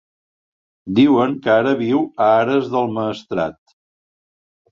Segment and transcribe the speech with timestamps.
[0.99, 3.77] Diuen que ara viu a Ares del Maestrat.